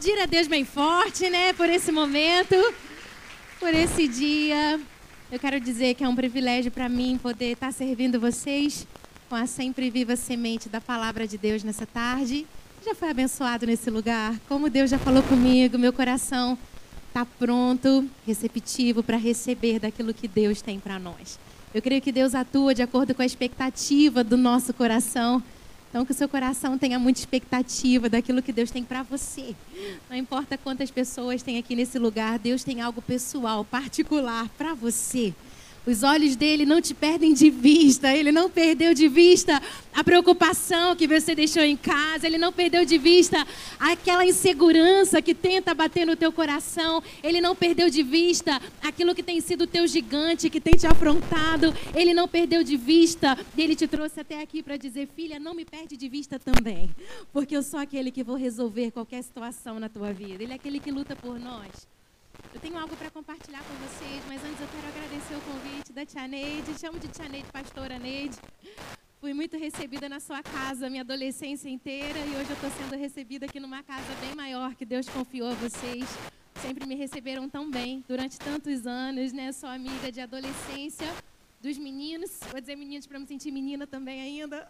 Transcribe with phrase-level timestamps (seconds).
[0.00, 1.52] aplaudir a Deus bem forte, né?
[1.52, 2.54] Por esse momento,
[3.58, 4.80] por esse dia.
[5.30, 8.86] Eu quero dizer que é um privilégio para mim poder estar servindo vocês
[9.28, 12.46] com a sempre viva semente da palavra de Deus nessa tarde.
[12.82, 14.34] Já foi abençoado nesse lugar?
[14.48, 16.56] Como Deus já falou comigo, meu coração
[17.08, 21.38] está pronto, receptivo para receber daquilo que Deus tem para nós.
[21.74, 25.42] Eu creio que Deus atua de acordo com a expectativa do nosso coração.
[25.90, 29.56] Então, que o seu coração tenha muita expectativa daquilo que Deus tem para você.
[30.08, 35.34] Não importa quantas pessoas tem aqui nesse lugar, Deus tem algo pessoal, particular para você.
[35.90, 38.14] Os olhos dele não te perdem de vista.
[38.14, 39.60] Ele não perdeu de vista
[39.92, 42.28] a preocupação que você deixou em casa.
[42.28, 43.44] Ele não perdeu de vista
[43.78, 47.02] aquela insegurança que tenta bater no teu coração.
[47.24, 51.74] Ele não perdeu de vista aquilo que tem sido teu gigante, que tem te afrontado.
[51.92, 53.36] Ele não perdeu de vista.
[53.58, 56.88] Ele te trouxe até aqui para dizer: Filha, não me perde de vista também.
[57.32, 60.44] Porque eu sou aquele que vou resolver qualquer situação na tua vida.
[60.44, 61.99] Ele é aquele que luta por nós.
[62.52, 66.04] Eu tenho algo para compartilhar com vocês, mas antes eu quero agradecer o convite da
[66.04, 66.76] Tia Neide.
[66.80, 68.36] Chamo de Tia Neide, pastora Neide.
[69.20, 73.46] Fui muito recebida na sua casa minha adolescência inteira e hoje eu estou sendo recebida
[73.46, 76.04] aqui numa casa bem maior que Deus confiou a vocês.
[76.56, 79.52] Sempre me receberam tão bem durante tantos anos, né?
[79.52, 81.06] Sou amiga de adolescência
[81.62, 82.40] dos meninos.
[82.50, 84.68] Vou dizer meninos para me sentir menina também ainda.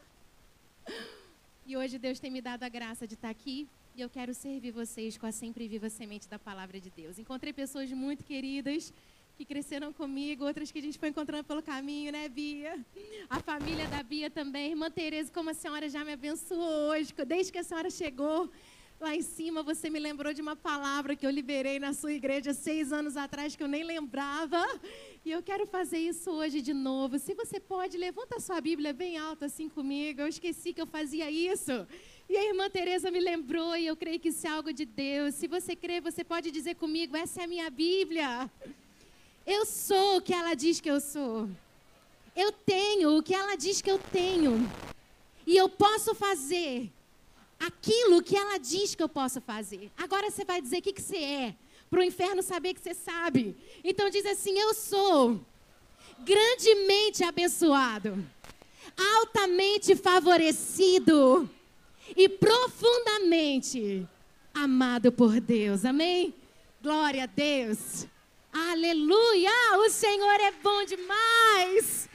[1.67, 3.67] E hoje Deus tem me dado a graça de estar aqui
[4.01, 7.19] e eu quero servir vocês com a sempre viva semente da palavra de Deus.
[7.19, 8.95] Encontrei pessoas muito queridas
[9.37, 12.83] que cresceram comigo, outras que a gente foi encontrando pelo caminho, né, Bia?
[13.29, 14.70] A família da Bia também.
[14.70, 18.51] Irmã Tereza, como a senhora já me abençoou hoje, desde que a senhora chegou
[18.98, 22.55] lá em cima, você me lembrou de uma palavra que eu liberei na sua igreja
[22.55, 24.62] seis anos atrás, que eu nem lembrava.
[25.27, 27.19] E eu quero fazer isso hoje de novo.
[27.19, 30.23] Se você pode, levanta a sua Bíblia bem alta assim comigo.
[30.23, 31.87] Eu esqueci que eu fazia isso.
[32.31, 35.34] E a irmã Teresa me lembrou, e eu creio que isso é algo de Deus.
[35.34, 38.48] Se você crê, você pode dizer comigo: essa é a minha Bíblia.
[39.45, 41.51] Eu sou o que ela diz que eu sou.
[42.36, 44.52] Eu tenho o que ela diz que eu tenho.
[45.45, 46.89] E eu posso fazer
[47.58, 49.91] aquilo que ela diz que eu posso fazer.
[49.98, 51.55] Agora você vai dizer o que, que você é,
[51.91, 53.57] para o inferno saber que você sabe.
[53.83, 55.45] Então diz assim: Eu sou
[56.20, 58.24] grandemente abençoado,
[58.97, 61.51] altamente favorecido
[62.17, 64.07] e profundamente
[64.55, 65.85] amado por Deus.
[65.85, 66.35] Amém?
[66.83, 68.07] Glória a Deus.
[68.53, 69.79] Aleluia!
[69.79, 72.09] O Senhor é bom demais.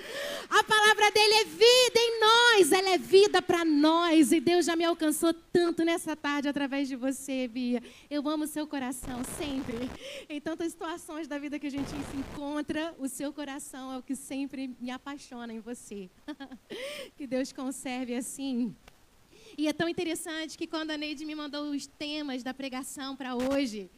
[0.49, 4.33] A palavra dele é vida em nós, ela é vida para nós.
[4.33, 7.81] E Deus já me alcançou tanto nessa tarde através de você, Bia.
[8.09, 9.89] Eu amo seu coração sempre.
[10.27, 14.03] Em tantas situações da vida que a gente se encontra, o seu coração é o
[14.03, 16.09] que sempre me apaixona em você.
[17.15, 18.75] que Deus conserve assim
[19.57, 23.35] e é tão interessante que quando a Neide me mandou os temas da pregação para
[23.35, 23.89] hoje,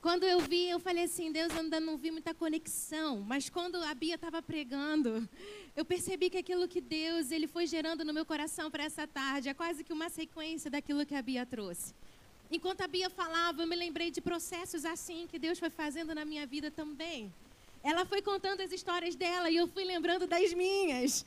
[0.00, 3.20] quando eu vi, eu falei assim, Deus, eu ainda não vi muita conexão.
[3.20, 5.28] Mas quando a Bia estava pregando,
[5.74, 9.48] eu percebi que aquilo que Deus ele foi gerando no meu coração para essa tarde
[9.48, 11.94] é quase que uma sequência daquilo que a Bia trouxe.
[12.50, 16.24] Enquanto a Bia falava, eu me lembrei de processos assim que Deus foi fazendo na
[16.24, 17.32] minha vida também.
[17.84, 21.22] Ela foi contando as histórias dela e eu fui lembrando das minhas.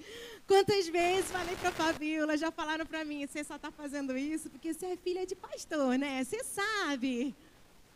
[0.48, 4.74] Quantas vezes falei para Fabiola, já falaram para mim, você só está fazendo isso porque
[4.74, 6.24] você é filha de pastor, né?
[6.24, 7.36] Você sabe.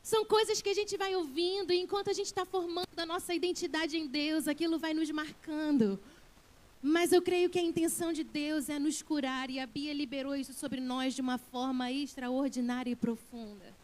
[0.03, 3.33] São coisas que a gente vai ouvindo e enquanto a gente está formando a nossa
[3.33, 5.99] identidade em Deus, aquilo vai nos marcando.
[6.83, 10.35] Mas eu creio que a intenção de Deus é nos curar e a Bia liberou
[10.35, 13.80] isso sobre nós de uma forma extraordinária e profunda.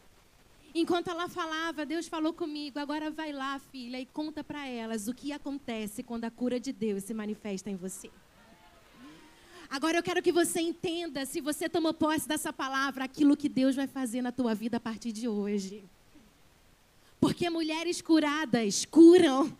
[0.74, 5.14] Enquanto ela falava, Deus falou comigo: agora vai lá, filha, e conta para elas o
[5.14, 8.10] que acontece quando a cura de Deus se manifesta em você.
[9.70, 13.76] Agora eu quero que você entenda, se você tomou posse dessa palavra, aquilo que Deus
[13.76, 15.84] vai fazer na tua vida a partir de hoje.
[17.20, 19.54] Porque mulheres curadas curam.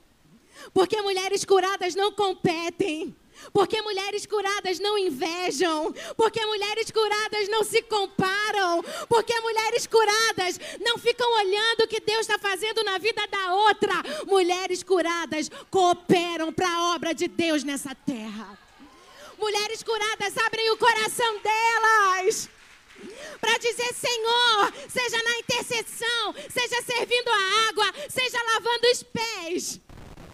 [0.72, 3.14] Porque mulheres curadas não competem.
[3.52, 5.92] Porque mulheres curadas não invejam.
[6.16, 8.82] Porque mulheres curadas não se comparam.
[9.08, 13.94] Porque mulheres curadas não ficam olhando o que Deus está fazendo na vida da outra.
[14.26, 18.58] Mulheres curadas cooperam para a obra de Deus nessa terra.
[19.38, 22.48] Mulheres curadas abrem o coração delas
[23.40, 29.80] para dizer: Senhor, seja na intercessão, seja servindo a água, seja lavando os pés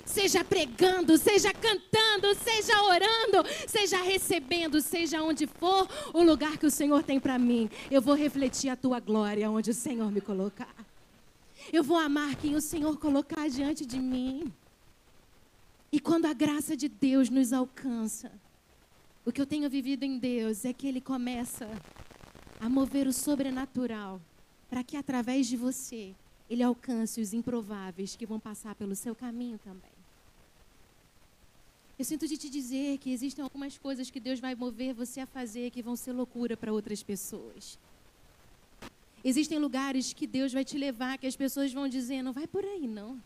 [0.05, 6.71] seja pregando, seja cantando, seja orando, seja recebendo, seja onde for o lugar que o
[6.71, 10.75] Senhor tem para mim, eu vou refletir a tua glória onde o Senhor me colocar.
[11.73, 14.53] Eu vou amar quem o Senhor colocar diante de mim.
[15.91, 18.31] E quando a graça de Deus nos alcança,
[19.25, 21.69] o que eu tenho vivido em Deus é que Ele começa
[22.61, 24.21] a mover o sobrenatural
[24.69, 26.15] para que através de você
[26.49, 29.94] ele alcance os improváveis que vão passar pelo seu caminho também.
[32.05, 35.27] Eu sinto de te dizer que existem algumas coisas que Deus vai mover você a
[35.27, 37.79] fazer que vão ser loucura para outras pessoas.
[39.25, 42.63] Existem lugares que Deus vai te levar que as pessoas vão dizer: não vai por
[42.63, 43.19] aí, não.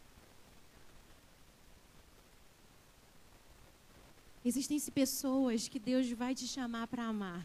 [4.44, 7.44] Existem pessoas que Deus vai te chamar para amar.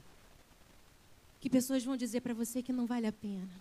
[1.42, 3.56] Que pessoas vão dizer para você que não vale a pena.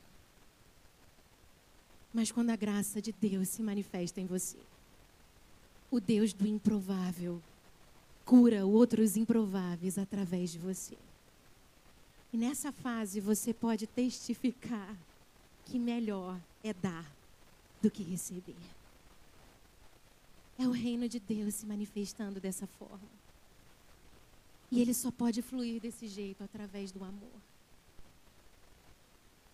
[2.12, 4.58] Mas quando a graça de Deus se manifesta em você,
[5.90, 7.40] o Deus do improvável
[8.24, 10.96] cura outros improváveis através de você.
[12.32, 14.96] E nessa fase você pode testificar
[15.66, 17.10] que melhor é dar
[17.80, 18.56] do que receber.
[20.58, 23.22] É o reino de Deus se manifestando dessa forma.
[24.70, 27.42] E ele só pode fluir desse jeito através do amor.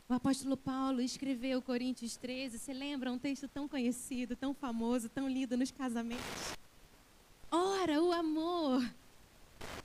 [0.09, 3.13] O apóstolo Paulo escreveu Coríntios 13, você lembra?
[3.13, 6.57] Um texto tão conhecido, tão famoso, tão lido nos casamentos.
[7.51, 8.89] Ora, o amor.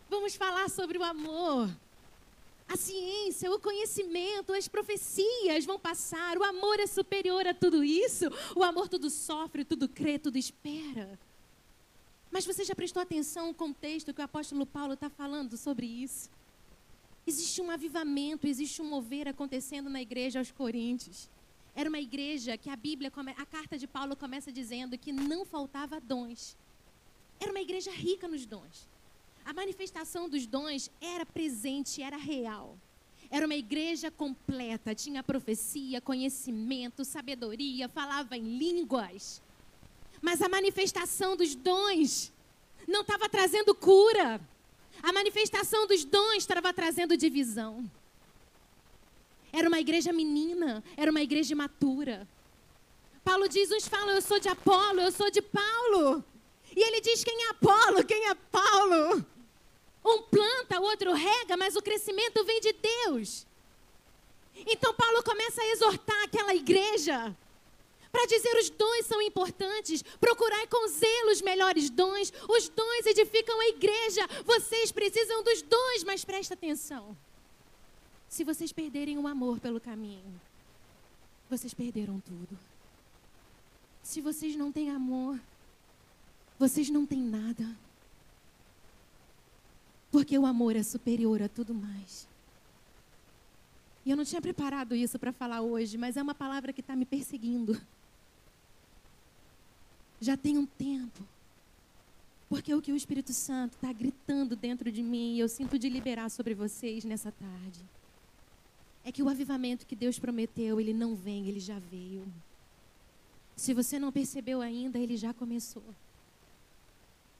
[0.09, 1.69] Vamos falar sobre o amor.
[2.67, 6.37] A ciência, o conhecimento, as profecias vão passar.
[6.37, 8.25] O amor é superior a tudo isso.
[8.55, 11.19] O amor tudo sofre, tudo crê, tudo espera.
[12.31, 16.29] Mas você já prestou atenção no contexto que o apóstolo Paulo está falando sobre isso?
[17.25, 21.29] Existe um avivamento, existe um mover acontecendo na igreja aos Coríntios.
[21.75, 26.01] Era uma igreja que a Bíblia, a carta de Paulo começa dizendo que não faltava
[26.01, 26.57] dons.
[27.43, 28.87] Era uma igreja rica nos dons.
[29.43, 32.77] A manifestação dos dons era presente, era real.
[33.29, 39.41] Era uma igreja completa, tinha profecia, conhecimento, sabedoria, falava em línguas.
[40.21, 42.31] Mas a manifestação dos dons
[42.87, 44.39] não estava trazendo cura.
[45.01, 47.83] A manifestação dos dons estava trazendo divisão.
[49.51, 52.25] Era uma igreja menina, era uma igreja imatura.
[53.21, 56.23] Paulo diz: uns falam, eu sou de Apolo, eu sou de Paulo.
[56.75, 59.25] E ele diz: quem é Apolo, quem é Paulo?
[60.05, 63.45] Um planta, o outro rega, mas o crescimento vem de Deus.
[64.67, 67.35] Então Paulo começa a exortar aquela igreja
[68.13, 72.31] para dizer os dons são importantes, procurar com zelo os melhores dons.
[72.47, 74.21] Os dons edificam a igreja.
[74.45, 77.17] Vocês precisam dos dons, mas presta atenção.
[78.29, 80.39] Se vocês perderem o amor pelo caminho,
[81.49, 82.57] vocês perderam tudo.
[84.03, 85.39] Se vocês não têm amor,
[86.57, 87.75] vocês não têm nada.
[90.11, 92.27] Porque o amor é superior a tudo mais.
[94.05, 96.95] E eu não tinha preparado isso para falar hoje, mas é uma palavra que está
[96.95, 97.79] me perseguindo
[100.23, 101.21] já tem um tempo.
[102.47, 105.77] Porque é o que o Espírito Santo está gritando dentro de mim e eu sinto
[105.77, 107.81] de liberar sobre vocês nessa tarde.
[109.03, 112.25] É que o avivamento que Deus prometeu, ele não vem, ele já veio.
[113.55, 115.83] Se você não percebeu ainda, ele já começou.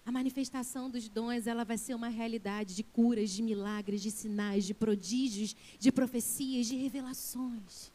[0.05, 4.65] A manifestação dos dons, ela vai ser uma realidade de curas, de milagres, de sinais,
[4.65, 7.91] de prodígios, de profecias, de revelações.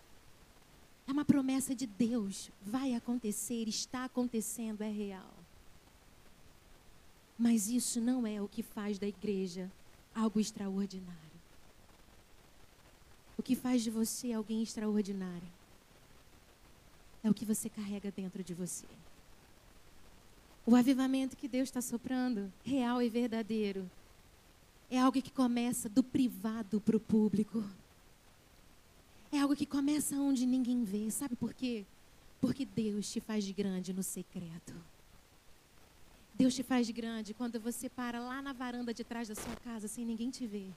[1.07, 2.51] É uma promessa de Deus.
[2.63, 5.35] Vai acontecer, está acontecendo, é real.
[7.39, 9.71] Mas isso não é o que faz da igreja
[10.15, 11.17] algo extraordinário.
[13.37, 15.49] O que faz de você alguém extraordinário
[17.23, 18.87] é o que você carrega dentro de você.
[20.69, 23.91] O avivamento que Deus está soprando, real e verdadeiro,
[24.91, 27.65] é algo que começa do privado para o público.
[29.33, 31.11] É algo que começa onde ninguém vê.
[31.11, 31.87] Sabe por quê?
[32.39, 34.75] Porque Deus te faz grande no secreto.
[36.35, 39.89] Deus te faz grande quando você para lá na varanda de trás da sua casa
[39.89, 40.71] sem ninguém te ver.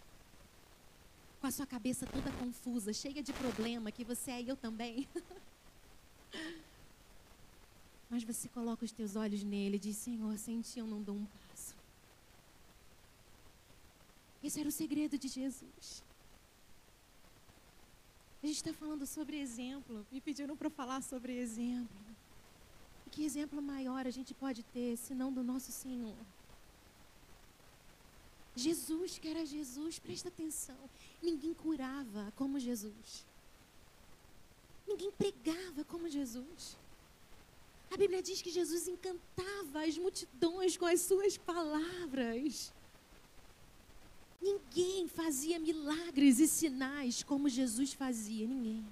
[1.41, 5.05] Com a sua cabeça toda confusa, cheia de problema, que você é eu também.
[8.11, 11.15] Mas você coloca os teus olhos nele e diz: Senhor, sem ti eu não dou
[11.15, 11.73] um passo.
[14.43, 16.03] Esse era o segredo de Jesus.
[18.43, 20.05] A gente está falando sobre exemplo.
[20.11, 22.01] Me pediram para falar sobre exemplo.
[23.07, 26.17] E que exemplo maior a gente pode ter, senão do nosso Senhor?
[28.55, 30.77] Jesus, que era Jesus, presta atenção.
[31.21, 33.25] Ninguém curava como Jesus.
[34.85, 36.75] Ninguém pregava como Jesus.
[37.91, 42.74] A Bíblia diz que Jesus encantava as multidões com as suas palavras.
[44.41, 48.83] Ninguém fazia milagres e sinais como Jesus fazia, ninguém.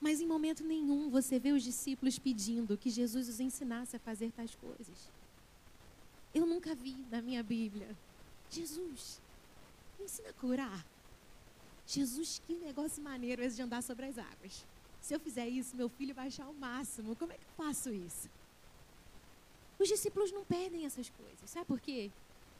[0.00, 4.32] Mas em momento nenhum você vê os discípulos pedindo que Jesus os ensinasse a fazer
[4.32, 5.10] tais coisas.
[6.34, 7.94] Eu nunca vi na minha Bíblia.
[8.50, 9.20] Jesus,
[9.98, 10.84] me ensina a curar.
[11.86, 14.71] Jesus, que negócio maneiro esse de andar sobre as águas.
[15.02, 17.16] Se eu fizer isso, meu filho vai achar o máximo.
[17.16, 18.30] Como é que eu faço isso?
[19.76, 21.50] Os discípulos não pedem essas coisas.
[21.50, 22.08] Sabe por quê?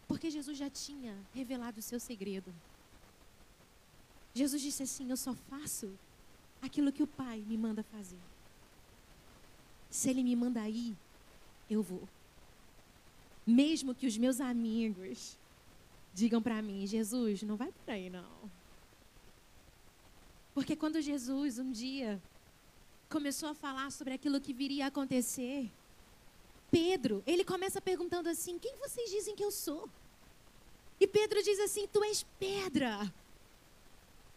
[0.09, 2.53] Porque Jesus já tinha revelado o seu segredo.
[4.35, 5.97] Jesus disse assim: Eu só faço
[6.61, 8.19] aquilo que o Pai me manda fazer.
[9.89, 10.97] Se Ele me manda ir,
[11.71, 12.09] eu vou.
[13.47, 15.39] Mesmo que os meus amigos
[16.13, 18.51] digam para mim: Jesus, não vai por aí não.
[20.53, 22.21] Porque quando Jesus um dia
[23.13, 25.71] começou a falar sobre aquilo que viria a acontecer,
[26.71, 29.87] Pedro, ele começa perguntando assim: Quem vocês dizem que eu sou?
[30.99, 33.13] E Pedro diz assim: Tu és pedra,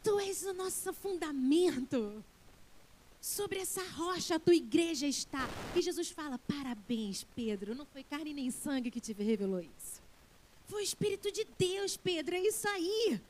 [0.04, 2.22] tu és o nosso fundamento.
[3.22, 5.48] Sobre essa rocha a tua igreja está.
[5.74, 10.04] E Jesus fala: Parabéns, Pedro, não foi carne nem sangue que te revelou isso.
[10.68, 13.22] Foi o Espírito de Deus, Pedro, é isso aí.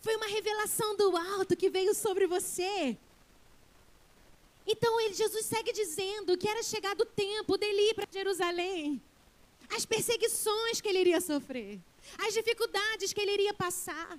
[0.00, 2.96] Foi uma revelação do alto que veio sobre você.
[4.66, 9.00] Então ele, Jesus segue dizendo que era chegado o tempo dele ir para Jerusalém.
[9.70, 11.80] As perseguições que ele iria sofrer,
[12.18, 14.18] as dificuldades que ele iria passar.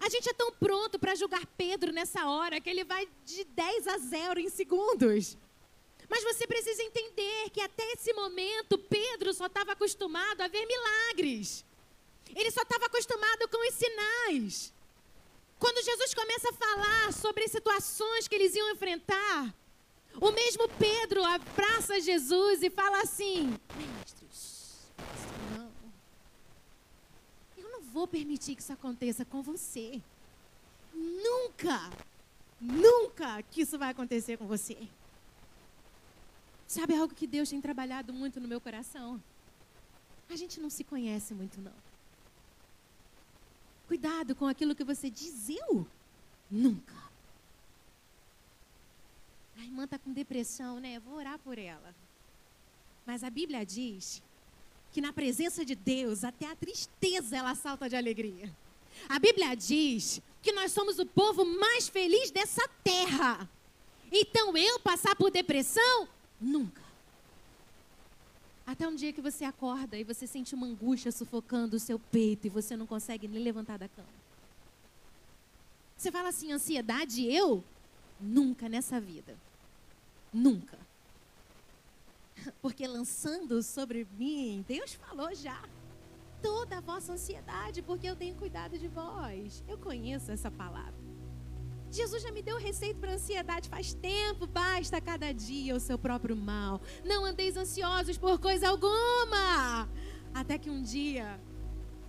[0.00, 3.86] A gente é tão pronto para julgar Pedro nessa hora que ele vai de 10
[3.86, 5.36] a 0 em segundos.
[6.08, 11.64] Mas você precisa entender que até esse momento Pedro só estava acostumado a ver milagres.
[12.34, 14.72] Ele só estava acostumado com os sinais.
[15.62, 19.54] Quando Jesus começa a falar sobre as situações que eles iam enfrentar,
[20.20, 24.92] o mesmo Pedro abraça Jesus e fala assim: Mestres,
[25.56, 25.70] não.
[27.56, 30.02] Eu não vou permitir que isso aconteça com você.
[30.92, 31.78] Nunca,
[32.60, 34.76] nunca que isso vai acontecer com você.
[36.66, 39.22] Sabe algo que Deus tem trabalhado muito no meu coração?
[40.28, 41.91] A gente não se conhece muito, não.
[43.92, 45.86] Cuidado com aquilo que você diz eu.
[46.50, 46.94] Nunca.
[49.58, 50.98] A irmã está com depressão, né?
[50.98, 51.94] Vou orar por ela.
[53.04, 54.22] Mas a Bíblia diz
[54.92, 58.50] que na presença de Deus, até a tristeza ela salta de alegria.
[59.10, 63.46] A Bíblia diz que nós somos o povo mais feliz dessa terra.
[64.10, 66.08] Então eu passar por depressão?
[66.40, 66.81] Nunca.
[68.66, 72.46] Até um dia que você acorda e você sente uma angústia sufocando o seu peito
[72.46, 74.08] e você não consegue nem levantar da cama.
[75.96, 77.62] Você fala assim, ansiedade, eu?
[78.20, 79.36] Nunca nessa vida.
[80.32, 80.78] Nunca.
[82.62, 85.62] Porque lançando sobre mim, Deus falou já.
[86.40, 89.62] Toda a vossa ansiedade, porque eu tenho cuidado de vós.
[89.68, 91.11] Eu conheço essa palavra.
[91.92, 94.46] Jesus já me deu receita para ansiedade faz tempo.
[94.46, 96.80] Basta cada dia o seu próprio mal.
[97.04, 99.86] Não andeis ansiosos por coisa alguma.
[100.34, 101.38] Até que um dia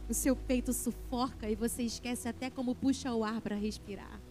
[0.09, 4.21] o seu peito sufoca e você esquece até como puxa o ar para respirar.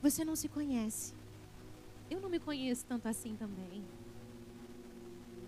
[0.00, 1.12] Você não se conhece.
[2.08, 3.82] Eu não me conheço tanto assim também.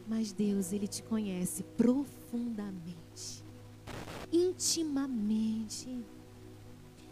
[0.09, 3.45] Mas Deus, Ele te conhece profundamente,
[4.33, 6.05] intimamente.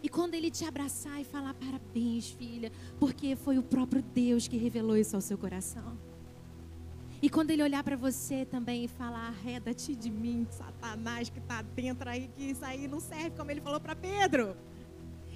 [0.05, 4.55] E quando ele te abraçar e falar parabéns, filha, porque foi o próprio Deus que
[4.55, 5.97] revelou isso ao seu coração.
[7.19, 11.63] E quando ele olhar para você também e falar, arreda-te de mim, Satanás que está
[11.63, 14.55] dentro aí, que isso aí não serve, como ele falou para Pedro.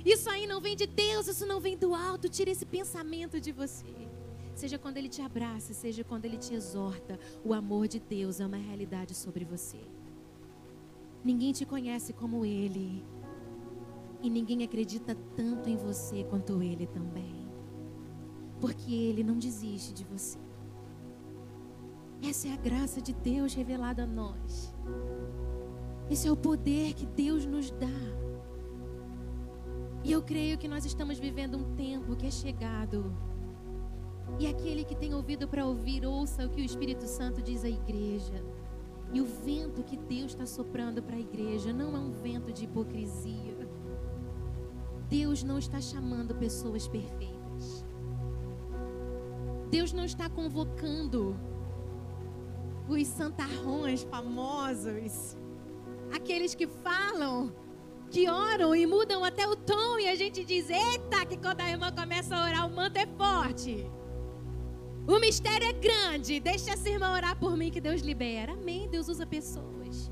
[0.06, 3.52] Isso aí não vem de Deus, isso não vem do alto, tira esse pensamento de
[3.52, 3.96] você.
[4.54, 8.46] Seja quando ele te abraça, seja quando ele te exorta, o amor de Deus é
[8.46, 9.80] uma realidade sobre você.
[11.26, 13.04] Ninguém te conhece como ele.
[14.22, 17.48] E ninguém acredita tanto em você quanto ele também.
[18.60, 20.38] Porque ele não desiste de você.
[22.22, 24.76] Essa é a graça de Deus revelada a nós.
[26.10, 27.88] Esse é o poder que Deus nos dá.
[30.04, 33.16] E eu creio que nós estamos vivendo um tempo que é chegado.
[34.38, 37.70] E aquele que tem ouvido para ouvir, ouça o que o Espírito Santo diz à
[37.70, 38.44] igreja.
[39.14, 42.66] E o vento que Deus está soprando para a igreja não é um vento de
[42.66, 43.69] hipocrisia.
[45.10, 47.84] Deus não está chamando pessoas perfeitas.
[49.72, 51.36] Deus não está convocando
[52.88, 55.38] os santarrões famosos,
[56.14, 57.54] aqueles que falam,
[58.10, 61.70] que oram e mudam até o tom e a gente diz: "Eita, que quando a
[61.70, 63.86] irmã começa a orar, o manto é forte".
[65.08, 66.40] O mistério é grande.
[66.40, 68.54] Deixa essa irmã orar por mim que Deus libera.
[68.54, 68.88] Amém.
[68.88, 70.12] Deus usa pessoas.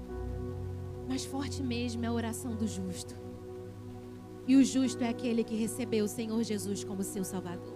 [1.07, 3.26] Mas forte mesmo é a oração do justo.
[4.47, 7.75] E o justo é aquele que recebeu o Senhor Jesus como seu Salvador.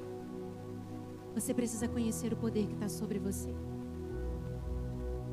[1.36, 3.54] Você precisa conhecer o poder que está sobre você.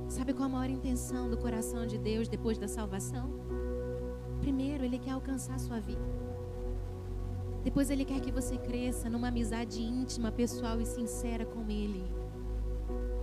[0.08, 3.48] Sabe qual a maior intenção do coração de Deus depois da salvação?
[4.48, 6.00] primeiro, Ele quer alcançar sua vida.
[7.62, 12.02] Depois, Ele quer que você cresça numa amizade íntima, pessoal e sincera com Ele,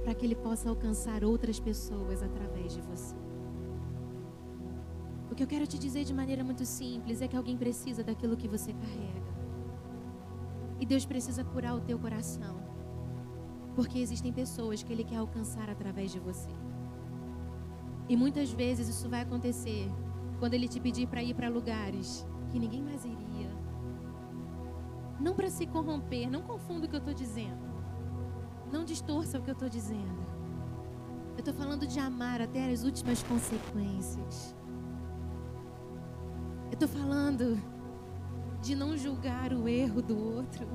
[0.03, 3.15] para que Ele possa alcançar outras pessoas através de você.
[5.35, 8.37] O que eu quero te dizer de maneira muito simples é que alguém precisa daquilo
[8.37, 9.33] que você carrega.
[10.79, 12.55] E Deus precisa curar o teu coração.
[13.75, 16.49] Porque existem pessoas que Ele quer alcançar através de você.
[18.07, 19.91] E muitas vezes isso vai acontecer
[20.39, 23.51] quando Ele te pedir para ir para lugares que ninguém mais iria.
[25.19, 27.67] Não para se corromper, não confunda o que eu estou dizendo.
[28.71, 30.25] Não distorça o que eu estou dizendo.
[31.33, 34.54] Eu estou falando de amar até as últimas consequências.
[36.77, 37.57] Eu estou falando
[38.61, 40.67] de não julgar o erro do outro.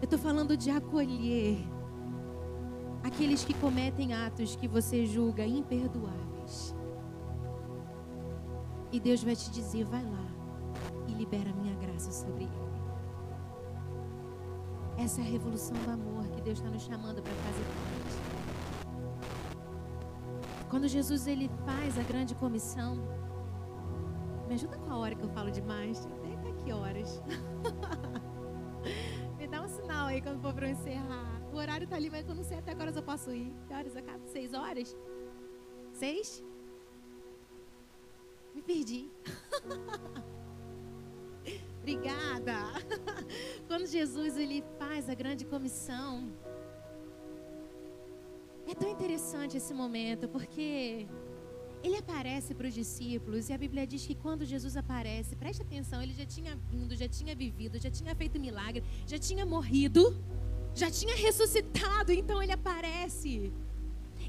[0.00, 1.58] Eu estou falando de acolher
[3.02, 6.74] aqueles que cometem atos que você julga imperdoáveis.
[8.90, 10.28] E Deus vai te dizer: vai lá
[11.06, 12.74] e libera a minha graça sobre ele.
[14.96, 17.66] Essa é a revolução do amor que Deus está nos chamando para fazer.
[20.70, 23.23] Quando Jesus ele faz a grande comissão,
[24.46, 26.06] me ajuda com a hora que eu falo demais.
[26.06, 26.34] Até
[26.64, 27.22] que horas?
[29.38, 31.42] Me dá um sinal aí quando for para eu encerrar.
[31.52, 33.54] O horário tá ali, mas eu não sei até que horas eu posso ir.
[33.66, 34.26] Que horas acaba?
[34.26, 34.96] Seis horas?
[35.92, 36.42] Seis?
[38.54, 39.10] Me perdi.
[41.80, 42.54] Obrigada.
[43.68, 46.32] Quando Jesus ele faz a grande comissão,
[48.66, 51.06] é tão interessante esse momento, porque
[51.84, 56.02] ele aparece para os discípulos e a Bíblia diz que quando Jesus aparece, preste atenção,
[56.02, 60.02] ele já tinha vindo, já tinha vivido, já tinha feito milagre, já tinha morrido,
[60.74, 63.52] já tinha ressuscitado, então ele aparece.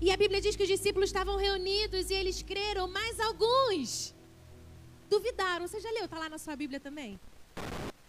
[0.01, 4.13] E a Bíblia diz que os discípulos estavam reunidos e eles creram, mas alguns
[5.09, 5.65] duvidaram.
[5.65, 6.05] Você já leu?
[6.05, 7.17] Está lá na sua Bíblia também?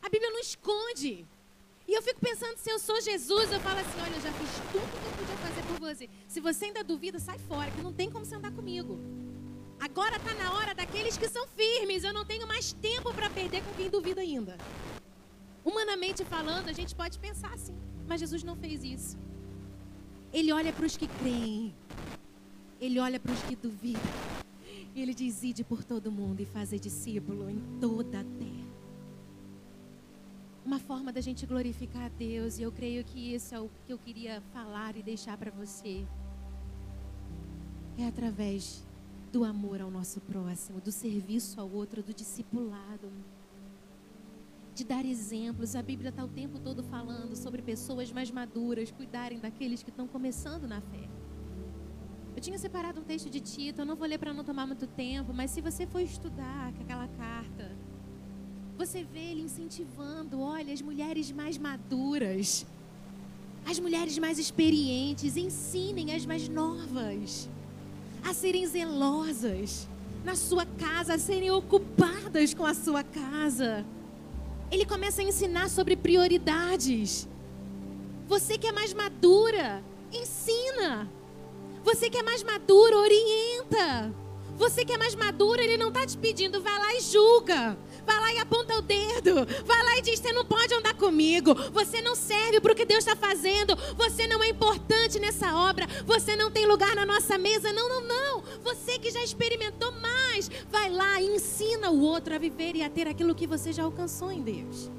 [0.02, 1.24] A Bíblia não esconde.
[1.86, 4.50] E eu fico pensando, se eu sou Jesus, eu falo assim: olha, eu já fiz
[4.72, 6.10] tudo que eu podia fazer por você.
[6.26, 8.98] Se você ainda duvida, sai fora, que não tem como você andar comigo.
[9.80, 12.04] Agora está na hora daqueles que são firmes.
[12.04, 14.56] Eu não tenho mais tempo para perder com quem duvida ainda.
[15.64, 19.18] Humanamente falando, a gente pode pensar assim, mas Jesus não fez isso.
[20.32, 21.74] Ele olha para os que creem,
[22.80, 24.02] ele olha para os que duvidam.
[24.94, 28.66] Ele diz: ide por todo mundo e fazer discípulo em toda a terra.
[30.64, 33.92] Uma forma da gente glorificar a Deus, e eu creio que isso é o que
[33.92, 36.06] eu queria falar e deixar para você.
[37.98, 38.85] É através
[39.32, 43.10] do amor ao nosso próximo, do serviço ao outro, do discipulado,
[44.74, 45.74] de dar exemplos.
[45.74, 50.06] A Bíblia está o tempo todo falando sobre pessoas mais maduras cuidarem daqueles que estão
[50.06, 51.08] começando na fé.
[52.34, 54.86] Eu tinha separado um texto de Tito, eu não vou ler para não tomar muito
[54.86, 57.74] tempo, mas se você for estudar aquela carta,
[58.76, 62.66] você vê ele incentivando, olha, as mulheres mais maduras,
[63.64, 67.48] as mulheres mais experientes, ensinem as mais novas
[68.24, 69.88] a serem zelosas
[70.24, 73.84] na sua casa, a serem ocupadas com a sua casa.
[74.70, 77.28] Ele começa a ensinar sobre prioridades.
[78.26, 81.08] Você que é mais madura, ensina.
[81.84, 84.12] Você que é mais madura, orienta.
[84.56, 87.78] Você que é mais madura, ele não está te pedindo, vai lá e julga.
[88.06, 89.34] Vai lá e aponta o dedo.
[89.64, 91.54] Vai lá e diz: Você não pode andar comigo.
[91.72, 93.76] Você não serve para o que Deus está fazendo.
[93.96, 95.86] Você não é importante nessa obra.
[96.06, 97.72] Você não tem lugar na nossa mesa.
[97.72, 98.42] Não, não, não.
[98.62, 102.88] Você que já experimentou mais, vai lá e ensina o outro a viver e a
[102.88, 104.90] ter aquilo que você já alcançou em Deus.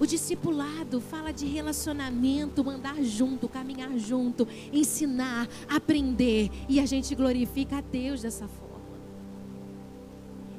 [0.00, 6.50] O discipulado fala de relacionamento, andar junto, caminhar junto, ensinar, aprender.
[6.68, 8.63] E a gente glorifica a Deus dessa forma.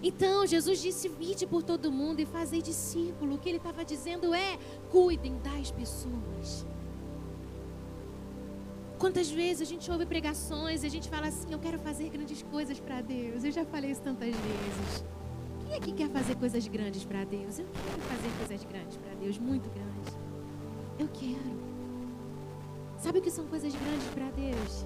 [0.07, 3.33] Então, Jesus disse: Vide por todo mundo e fazei discípulo.
[3.33, 4.59] O que ele estava dizendo é:
[4.91, 6.63] cuidem das pessoas.
[8.99, 12.43] Quantas vezes a gente ouve pregações e a gente fala assim: Eu quero fazer grandes
[12.43, 13.43] coisas para Deus.
[13.43, 15.03] Eu já falei isso tantas vezes.
[15.65, 17.57] Quem aqui quer fazer coisas grandes para Deus?
[17.57, 20.13] Eu quero fazer coisas grandes para Deus, muito grandes.
[20.99, 21.57] Eu quero.
[22.99, 24.85] Sabe o que são coisas grandes para Deus?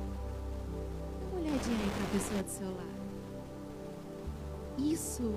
[1.20, 2.89] Dá uma olhadinha aí para a pessoa do seu lado.
[4.86, 5.34] Isso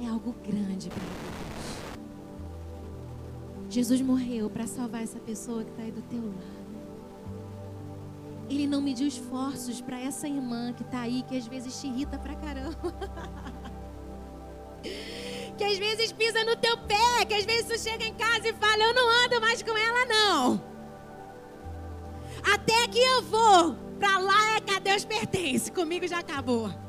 [0.00, 1.86] é algo grande para Deus.
[3.68, 6.66] Jesus morreu para salvar essa pessoa que está aí do teu lado.
[8.48, 12.16] Ele não mediu esforços para essa irmã que está aí, que às vezes te irrita
[12.18, 12.94] pra caramba.
[15.58, 18.52] que às vezes pisa no teu pé, que às vezes tu chega em casa e
[18.54, 20.62] fala: Eu não ando mais com ela, não.
[22.54, 26.85] Até que eu vou, para lá é que a Deus pertence, comigo já acabou.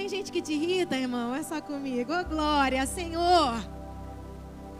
[0.00, 1.34] Tem gente que te irrita, irmão?
[1.34, 2.10] É só comigo.
[2.10, 3.62] Ô, glória, Senhor.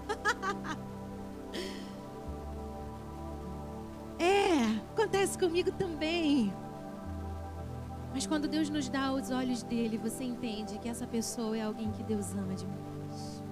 [4.19, 4.63] é,
[4.95, 6.51] acontece comigo também.
[8.15, 11.93] Mas quando Deus nos dá os olhos dele, você entende que essa pessoa é alguém
[11.93, 13.45] que Deus ama demais.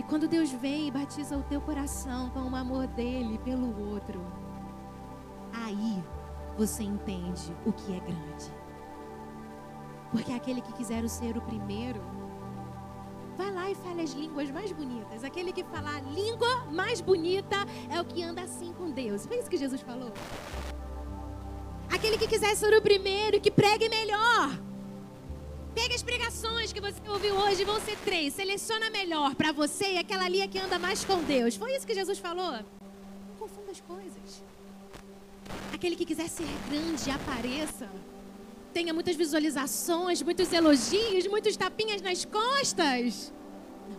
[0.00, 4.20] E quando Deus vem e batiza o teu coração com o amor dele pelo outro,
[5.52, 6.02] aí
[6.58, 8.65] você entende o que é grande.
[10.16, 12.00] Porque aquele que quiser ser o primeiro,
[13.36, 15.22] vai lá e fale as línguas mais bonitas.
[15.22, 17.56] Aquele que falar a língua mais bonita
[17.90, 19.26] é o que anda assim com Deus.
[19.26, 20.10] Foi isso que Jesus falou?
[21.92, 24.58] Aquele que quiser ser o primeiro, que pregue melhor.
[25.74, 28.32] Pega as pregações que você ouviu hoje, vão ser três.
[28.32, 31.56] Seleciona melhor para você e aquela ali é que anda mais com Deus.
[31.56, 32.52] Foi isso que Jesus falou?
[32.52, 34.42] Não confunda as coisas.
[35.74, 37.86] Aquele que quiser ser grande, apareça.
[38.76, 43.32] Tenha muitas visualizações, muitos elogios, muitos tapinhas nas costas.
[43.88, 43.96] Não.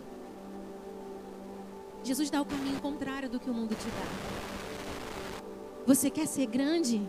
[2.04, 5.42] Jesus dá o caminho contrário do que o mundo te dá.
[5.84, 7.02] Você quer ser grande?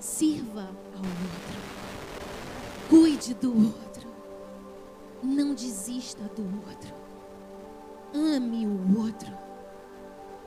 [0.00, 1.58] Sirva ao outro.
[2.88, 4.08] Cuide do outro.
[5.22, 6.94] Não desista do outro.
[8.14, 9.36] Ame o outro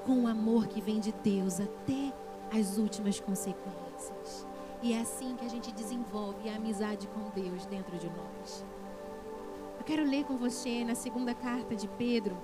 [0.03, 2.11] com o amor que vem de Deus até
[2.51, 4.49] as últimas consequências.
[4.81, 8.65] E é assim que a gente desenvolve a amizade com Deus dentro de nós.
[9.77, 12.35] Eu quero ler com você na segunda carta de Pedro.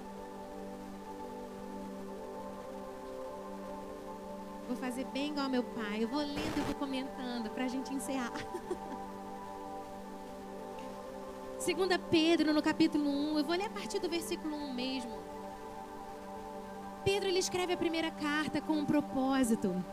[4.67, 6.04] Vou fazer bem igual meu pai.
[6.04, 8.34] Eu vou lendo e vou comentando para a gente encerrar.
[11.58, 13.39] Segunda Pedro, no capítulo 1.
[13.39, 15.17] Eu vou ler a partir do versículo 1 mesmo.
[17.04, 19.84] Pedro, ele escreve a primeira carta com um propósito.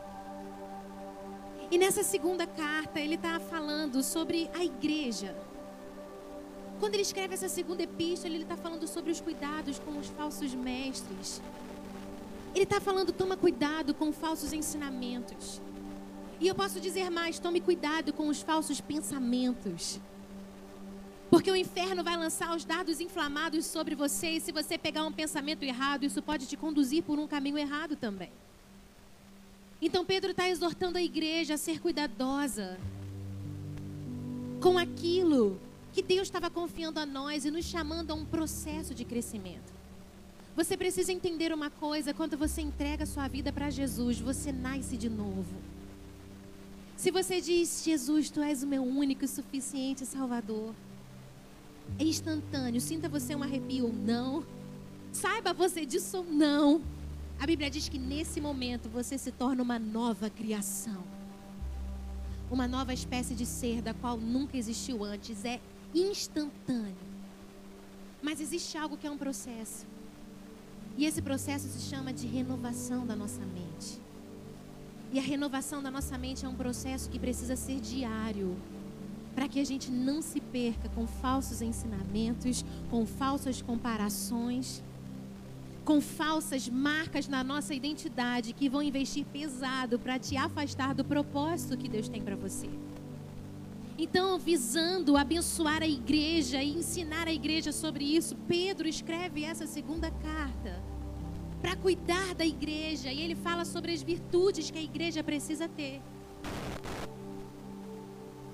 [1.70, 5.35] E nessa segunda carta, ele está falando sobre a igreja.
[6.79, 10.55] Quando ele escreve essa segunda epístola, ele está falando sobre os cuidados com os falsos
[10.55, 11.40] mestres.
[12.55, 15.61] Ele está falando, toma cuidado com falsos ensinamentos.
[16.40, 20.00] E eu posso dizer mais, tome cuidado com os falsos pensamentos.
[21.31, 25.12] Porque o inferno vai lançar os dardos inflamados sobre você, e se você pegar um
[25.12, 28.31] pensamento errado, isso pode te conduzir por um caminho errado também.
[29.81, 32.79] Então Pedro está exortando a igreja a ser cuidadosa
[34.61, 35.61] com aquilo
[35.93, 39.73] que Deus estava confiando a nós e nos chamando a um processo de crescimento.
[40.57, 45.09] Você precisa entender uma coisa: quando você entrega sua vida para Jesus, você nasce de
[45.09, 45.55] novo.
[46.97, 50.75] Se você diz, Jesus, tu és o meu único e suficiente Salvador,
[51.99, 52.81] é instantâneo.
[52.81, 54.45] Sinta você um arrepio ou não.
[55.13, 56.81] Saiba você disso ou não.
[57.38, 61.03] A Bíblia diz que nesse momento você se torna uma nova criação.
[62.51, 65.44] Uma nova espécie de ser da qual nunca existiu antes.
[65.44, 65.61] É
[65.94, 66.94] instantâneo.
[68.23, 69.87] Mas existe algo que é um processo.
[70.97, 74.01] E esse processo se chama de renovação da nossa mente.
[75.12, 78.57] E a renovação da nossa mente é um processo que precisa ser diário,
[79.35, 84.83] para que a gente não se perca com falsos ensinamentos, com falsas comparações,
[85.85, 91.77] com falsas marcas na nossa identidade que vão investir pesado para te afastar do propósito
[91.77, 92.70] que Deus tem para você.
[93.99, 100.11] Então, visando abençoar a igreja e ensinar a igreja sobre isso, Pedro escreve essa segunda
[100.11, 100.83] carta
[101.61, 106.03] para cuidar da igreja e ele fala sobre as virtudes que a igreja precisa ter.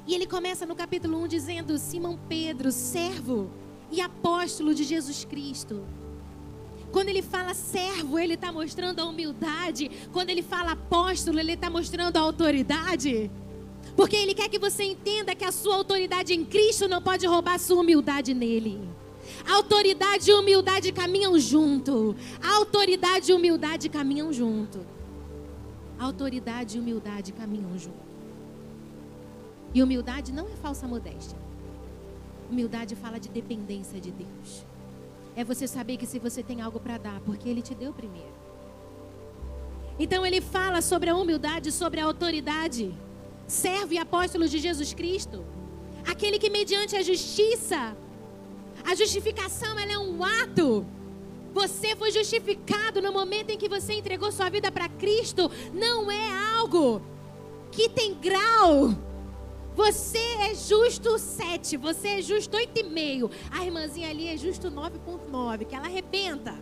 [0.07, 3.51] E ele começa no capítulo 1 dizendo: Simão Pedro, servo
[3.91, 5.87] e apóstolo de Jesus Cristo.
[6.93, 9.91] Quando ele fala servo, ele está mostrando a humildade.
[10.13, 13.31] Quando ele fala apóstolo, ele está mostrando a autoridade.
[13.97, 17.55] Porque Ele quer que você entenda que a sua autoridade em Cristo não pode roubar
[17.55, 18.81] a sua humildade nele.
[19.49, 22.17] Autoridade e humildade caminham junto.
[22.43, 24.81] Autoridade e humildade caminham junto.
[25.99, 28.11] Autoridade e humildade caminham junto.
[29.75, 31.39] E humildade não é falsa modéstia.
[32.51, 34.65] Humildade fala de dependência de Deus.
[35.41, 38.35] É você saber que se você tem algo para dar, porque Ele te deu primeiro.
[39.99, 42.95] Então ele fala sobre a humildade, sobre a autoridade
[43.47, 45.45] servo e apóstolo de Jesus Cristo.
[46.07, 47.97] Aquele que mediante a justiça,
[48.85, 50.87] a justificação ela é um ato.
[51.55, 56.57] Você foi justificado no momento em que você entregou sua vida para Cristo, não é
[56.59, 57.01] algo
[57.73, 58.95] que tem grau.
[59.75, 63.31] Você é justo 7, você é justo 8,5.
[63.51, 66.55] A irmãzinha ali é justo 9,9, que ela arrebenta.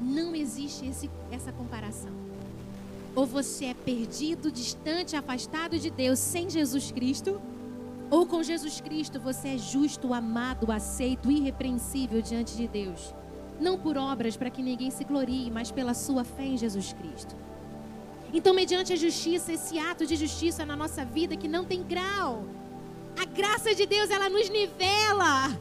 [0.00, 2.12] Não existe esse, essa comparação.
[3.14, 7.40] Ou você é perdido, distante, afastado de Deus sem Jesus Cristo,
[8.08, 13.12] Ou com Jesus Cristo você é justo, amado, aceito, irrepreensível diante de Deus.
[13.60, 17.34] Não por obras para que ninguém se glorie, mas pela sua fé em Jesus Cristo.
[18.36, 22.44] Então, mediante a justiça, esse ato de justiça na nossa vida que não tem grau,
[23.18, 25.58] a graça de Deus ela nos nivela.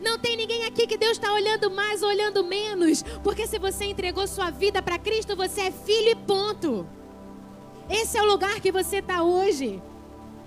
[0.00, 3.86] Não tem ninguém aqui que Deus está olhando mais ou olhando menos, porque se você
[3.86, 6.86] entregou sua vida para Cristo, você é filho e ponto.
[7.90, 9.82] Esse é o lugar que você está hoje.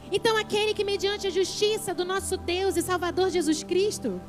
[0.10, 4.22] Então, aquele que, mediante a justiça do nosso Deus e Salvador Jesus Cristo,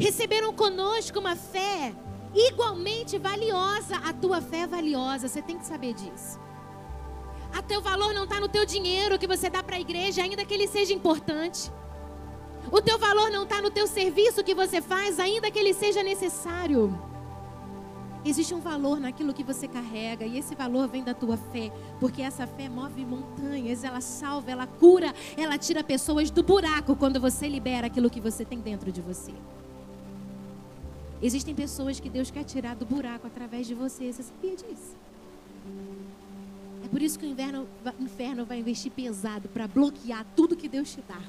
[0.00, 1.94] receberam conosco uma fé
[2.34, 3.96] igualmente valiosa.
[4.04, 6.40] A tua fé é valiosa, você tem que saber disso.
[7.54, 10.44] A teu valor não está no teu dinheiro que você dá para a igreja, ainda
[10.44, 11.70] que ele seja importante.
[12.72, 16.02] O teu valor não está no teu serviço que você faz, ainda que ele seja
[16.02, 16.98] necessário.
[18.24, 21.70] Existe um valor naquilo que você carrega, e esse valor vem da tua fé,
[22.00, 27.20] porque essa fé move montanhas, ela salva, ela cura, ela tira pessoas do buraco quando
[27.20, 29.34] você libera aquilo que você tem dentro de você.
[31.26, 34.94] Existem pessoas que Deus quer tirar do buraco através de você, você sabia disso?
[36.84, 37.66] É por isso que o inverno,
[37.98, 41.22] inferno vai investir pesado para bloquear tudo que Deus te dá.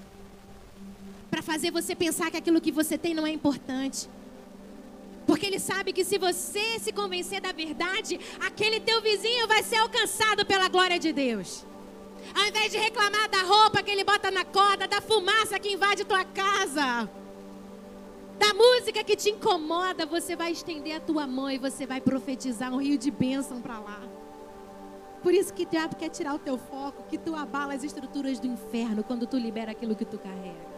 [1.31, 4.09] Para fazer você pensar que aquilo que você tem não é importante.
[5.25, 9.77] Porque ele sabe que se você se convencer da verdade, aquele teu vizinho vai ser
[9.77, 11.65] alcançado pela glória de Deus.
[12.37, 16.03] Ao invés de reclamar da roupa que ele bota na corda, da fumaça que invade
[16.03, 17.09] tua casa,
[18.37, 22.73] da música que te incomoda, você vai estender a tua mão e você vai profetizar
[22.73, 24.01] um rio de bênção para lá.
[25.23, 28.39] Por isso que o diabo quer tirar o teu foco, que tu abala as estruturas
[28.39, 30.75] do inferno quando tu libera aquilo que tu carrega.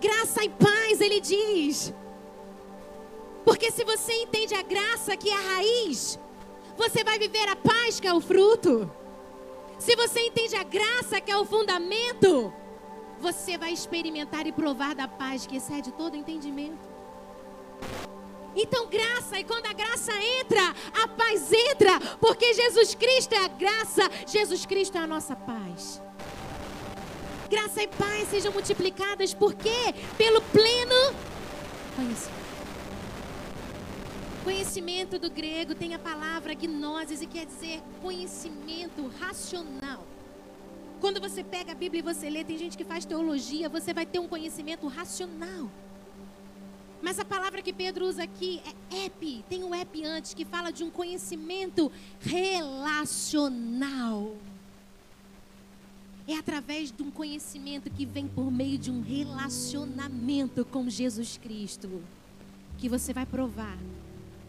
[0.00, 1.92] Graça e paz, ele diz.
[3.44, 6.18] Porque se você entende a graça, que é a raiz,
[6.76, 8.90] você vai viver a paz, que é o fruto.
[9.78, 12.52] Se você entende a graça, que é o fundamento,
[13.24, 16.86] você vai experimentar e provar da paz que excede todo entendimento.
[18.54, 20.64] Então, graça, e quando a graça entra,
[21.02, 26.02] a paz entra, porque Jesus Cristo é a graça, Jesus Cristo é a nossa paz.
[27.48, 29.94] Graça e paz sejam multiplicadas, por quê?
[30.18, 31.00] Pelo pleno
[31.96, 32.44] conhecimento.
[34.44, 40.13] Conhecimento do grego tem a palavra gnosis e quer dizer conhecimento racional.
[41.04, 44.06] Quando você pega a Bíblia e você lê, tem gente que faz teologia, você vai
[44.06, 45.70] ter um conhecimento racional.
[47.02, 50.70] Mas a palavra que Pedro usa aqui é epi, tem um epi antes que fala
[50.70, 54.34] de um conhecimento relacional.
[56.26, 62.02] É através de um conhecimento que vem por meio de um relacionamento com Jesus Cristo
[62.78, 63.76] que você vai provar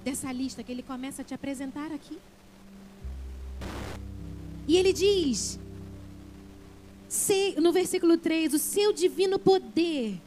[0.06, 2.18] dessa lista que ele começa a te apresentar aqui.
[4.66, 5.60] E ele diz,
[7.62, 10.20] no versículo 3: O seu divino poder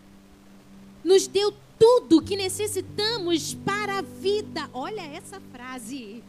[1.04, 4.68] nos deu tudo que necessitamos para a vida.
[4.72, 6.22] Olha essa frase.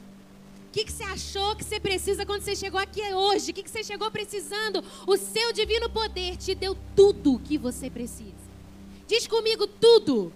[0.67, 3.49] O que, que, você achou que você precisa quando você chegou aqui hoje?
[3.49, 4.83] O que, que você chegou precisando?
[5.07, 8.49] O seu divino poder te deu tudo o que você precisa.
[9.07, 10.31] Diz comigo tudo.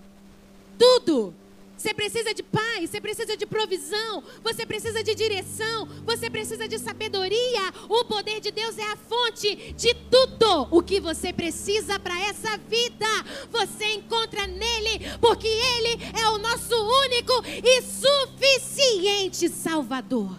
[0.78, 1.36] Tudo.
[1.84, 6.80] Você precisa de paz, você precisa de provisão, você precisa de direção, você precisa de
[6.80, 7.74] sabedoria.
[7.90, 12.58] O poder de Deus é a fonte de tudo o que você precisa para essa
[12.58, 13.06] vida.
[13.52, 20.34] Você encontra nele, porque ele é o nosso único e suficiente Salvador.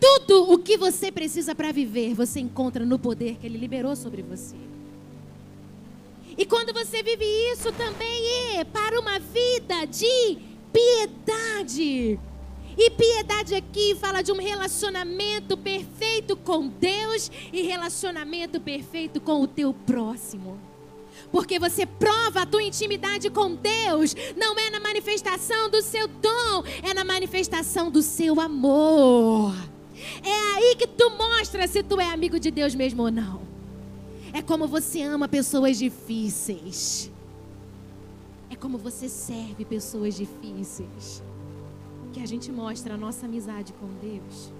[0.00, 4.22] Tudo o que você precisa para viver, você encontra no poder que ele liberou sobre
[4.22, 4.67] você.
[6.38, 10.38] E quando você vive isso também é para uma vida de
[10.72, 12.16] piedade.
[12.76, 19.48] E piedade aqui fala de um relacionamento perfeito com Deus e relacionamento perfeito com o
[19.48, 20.60] teu próximo.
[21.32, 26.62] Porque você prova a tua intimidade com Deus, não é na manifestação do seu dom,
[26.88, 29.52] é na manifestação do seu amor.
[30.22, 33.57] É aí que tu mostra se tu é amigo de Deus mesmo ou não.
[34.32, 37.10] É como você ama pessoas difíceis.
[38.50, 41.22] É como você serve pessoas difíceis.
[42.12, 44.52] Que a gente mostra a nossa amizade com Deus.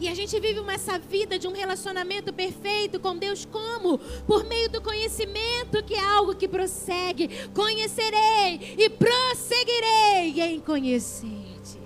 [0.00, 3.98] E a gente vive essa vida de um relacionamento perfeito com Deus como?
[4.26, 7.28] Por meio do conhecimento, que é algo que prossegue.
[7.54, 11.78] Conhecerei e prosseguirei em conhecer-te.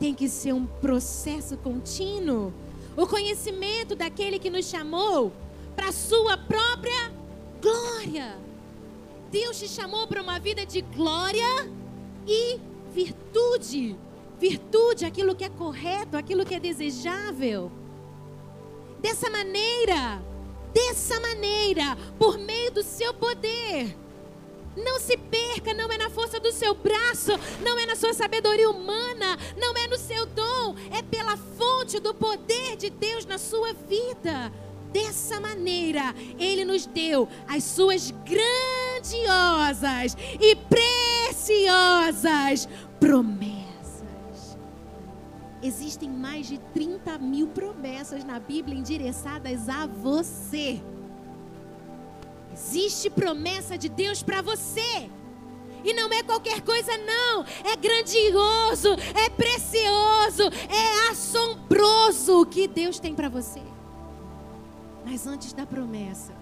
[0.00, 2.52] Tem que ser um processo contínuo
[2.96, 5.32] o conhecimento daquele que nos chamou
[5.74, 7.12] para a sua própria
[7.60, 8.36] glória.
[9.30, 11.70] Deus te chamou para uma vida de glória
[12.26, 12.60] e
[12.92, 13.96] virtude.
[14.38, 17.72] Virtude, aquilo que é correto, aquilo que é desejável.
[19.00, 20.22] Dessa maneira,
[20.74, 23.96] dessa maneira, por meio do seu poder.
[24.76, 27.32] Não se perca, não é na força do seu braço,
[27.62, 32.14] não é na sua sabedoria humana, não é no seu dom, é pela fonte do
[32.14, 34.50] poder de Deus na sua vida.
[34.90, 40.56] Dessa maneira, Ele nos deu as suas grandiosas e
[41.34, 42.68] preciosas
[43.00, 44.58] promessas.
[45.62, 50.82] Existem mais de 30 mil promessas na Bíblia endereçadas a você.
[52.52, 55.10] Existe promessa de Deus para você.
[55.84, 57.44] E não é qualquer coisa, não.
[57.64, 63.62] É grandioso, é precioso, é assombroso o que Deus tem para você.
[65.04, 66.32] Mas antes da promessa,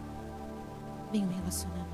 [1.10, 1.90] vem um relacionamento.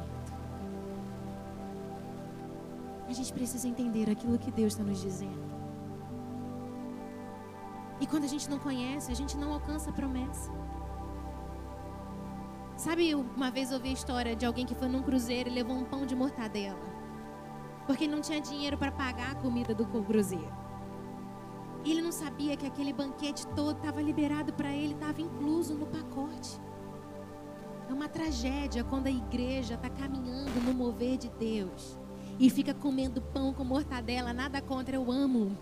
[3.08, 5.46] A gente precisa entender aquilo que Deus está nos dizendo.
[8.00, 10.50] E quando a gente não conhece, a gente não alcança a promessa.
[12.76, 15.74] Sabe, uma vez eu ouvi a história de alguém que foi num cruzeiro e levou
[15.74, 16.78] um pão de mortadela.
[17.86, 20.52] Porque não tinha dinheiro para pagar a comida do cruzeiro.
[21.84, 25.86] E ele não sabia que aquele banquete todo estava liberado para ele, estava incluso no
[25.86, 26.60] pacote.
[27.88, 31.98] É uma tragédia quando a igreja está caminhando no mover de Deus
[32.38, 35.56] e fica comendo pão com mortadela, nada contra, eu amo.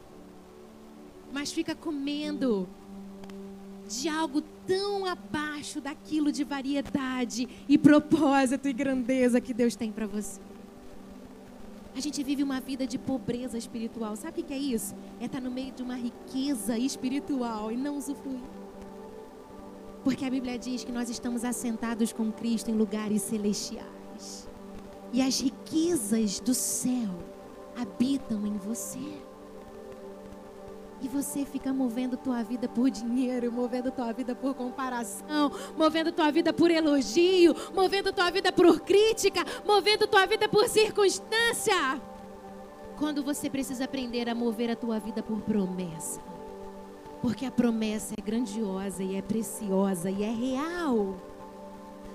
[1.32, 2.68] Mas fica comendo
[3.88, 10.06] de algo tão abaixo daquilo de variedade e propósito e grandeza que Deus tem para
[10.06, 10.40] você.
[11.96, 14.16] A gente vive uma vida de pobreza espiritual.
[14.16, 14.94] Sabe o que é isso?
[15.20, 18.40] É estar tá no meio de uma riqueza espiritual e não usufruir.
[20.02, 24.48] Porque a Bíblia diz que nós estamos assentados com Cristo em lugares celestiais.
[25.12, 27.10] E as riquezas do céu
[27.76, 28.98] habitam em você.
[31.04, 36.30] E você fica movendo tua vida por dinheiro, movendo tua vida por comparação, movendo tua
[36.30, 42.00] vida por elogio, movendo tua vida por crítica, movendo tua vida por circunstância.
[42.96, 46.22] Quando você precisa aprender a mover a tua vida por promessa.
[47.20, 51.16] Porque a promessa é grandiosa e é preciosa e é real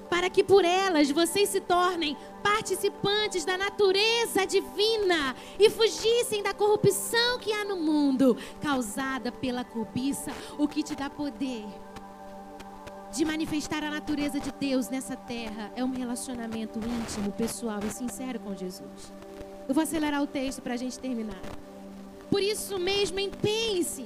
[0.09, 2.17] para que por elas vocês se tornem
[2.59, 10.33] participantes da natureza divina e fugissem da corrupção que há no mundo, causada pela cobiça,
[10.57, 11.65] o que te dá poder
[13.13, 18.41] de manifestar a natureza de Deus nessa terra é um relacionamento íntimo, pessoal e sincero
[18.41, 19.13] com Jesus.
[19.65, 21.41] Eu vou acelerar o texto para a gente terminar.
[22.29, 24.05] Por isso mesmo, empenhe-se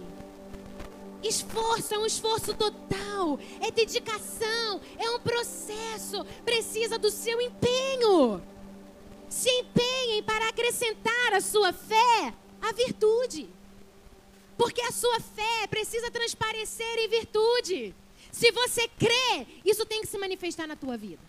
[1.24, 8.42] Esforço é um esforço total, é dedicação, é um processo, precisa do seu empenho.
[9.30, 13.50] Se empenhem para acrescentar à sua fé a virtude.
[14.58, 17.96] Porque a sua fé precisa transparecer em virtude.
[18.32, 21.22] Se você crê, isso tem que se manifestar na tua vida.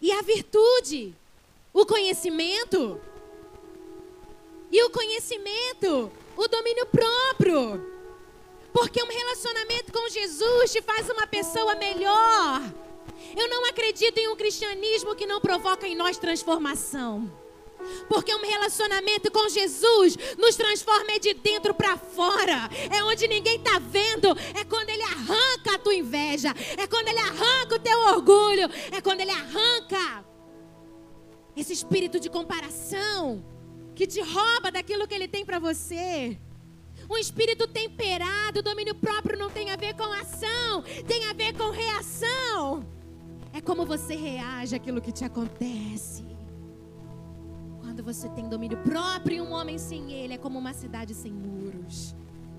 [0.00, 1.14] E a virtude,
[1.72, 3.00] o conhecimento.
[4.72, 7.96] E o conhecimento o domínio próprio.
[8.72, 12.60] Porque um relacionamento com Jesus te faz uma pessoa melhor.
[13.34, 17.32] Eu não acredito em um cristianismo que não provoca em nós transformação.
[18.08, 22.68] Porque um relacionamento com Jesus nos transforma de dentro para fora.
[22.90, 24.28] É onde ninguém está vendo.
[24.54, 26.54] É quando ele arranca a tua inveja.
[26.76, 28.68] É quando ele arranca o teu orgulho.
[28.92, 30.24] É quando ele arranca
[31.56, 33.55] esse espírito de comparação
[33.96, 36.38] que te rouba daquilo que ele tem para você.
[37.10, 41.70] Um espírito temperado, domínio próprio não tem a ver com ação, tem a ver com
[41.70, 42.84] reação.
[43.54, 46.24] É como você reage àquilo que te acontece.
[47.80, 52.14] Quando você tem domínio próprio um homem sem ele é como uma cidade sem muros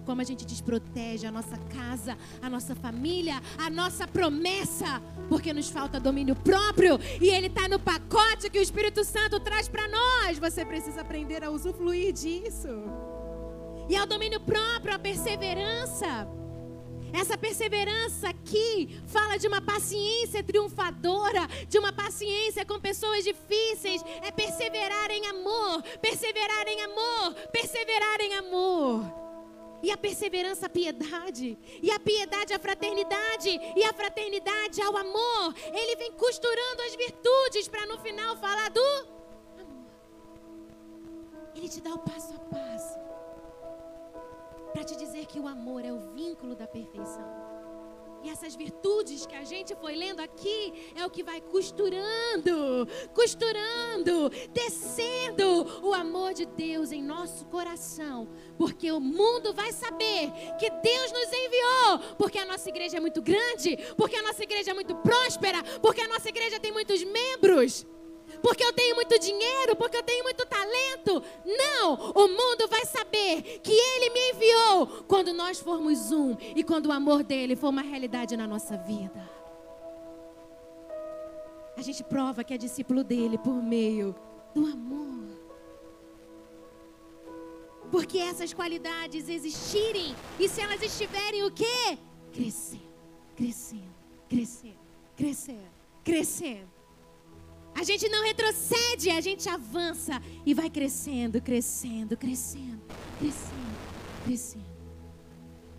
[0.08, 5.70] como a gente desprotege a nossa casa, a nossa família, a nossa promessa, porque nos
[5.70, 10.40] falta domínio próprio e ele está no pacote que o Espírito Santo traz para nós.
[10.40, 12.70] Você precisa aprender a usufruir disso.
[13.90, 16.26] E ao domínio próprio, a perseverança.
[17.14, 24.02] Essa perseverança aqui fala de uma paciência triunfadora, de uma paciência com pessoas difíceis.
[24.24, 29.27] É perseverar em amor, perseverar em amor, perseverar em amor.
[29.88, 31.58] E a perseverança, a piedade.
[31.82, 33.52] E a piedade, a fraternidade.
[33.74, 35.56] E a fraternidade ao amor.
[35.74, 38.82] Ele vem costurando as virtudes para no final falar do
[39.62, 39.86] amor.
[41.56, 43.00] Ele te dá o passo a passo.
[44.74, 47.47] Para te dizer que o amor é o vínculo da perfeição.
[48.28, 54.30] E essas virtudes que a gente foi lendo aqui é o que vai costurando, costurando,
[54.52, 58.28] descendo o amor de Deus em nosso coração.
[58.58, 63.22] Porque o mundo vai saber que Deus nos enviou, porque a nossa igreja é muito
[63.22, 67.86] grande, porque a nossa igreja é muito próspera, porque a nossa igreja tem muitos membros
[68.42, 71.24] porque eu tenho muito dinheiro, porque eu tenho muito talento.
[71.46, 76.88] Não, o mundo vai saber que Ele me enviou quando nós formos um e quando
[76.88, 79.30] o amor dele for uma realidade na nossa vida.
[81.78, 84.16] A gente prova que é discípulo dele por meio
[84.54, 85.38] do amor.
[87.92, 91.98] Porque essas qualidades existirem e se elas estiverem o quê?
[92.34, 92.82] Crescendo,
[93.36, 93.96] crescendo,
[94.28, 94.80] crescendo,
[95.16, 95.72] crescendo,
[96.04, 96.77] crescendo.
[97.80, 102.82] A gente não retrocede, a gente avança e vai crescendo, crescendo, crescendo,
[103.20, 103.78] crescendo,
[104.26, 104.78] crescendo.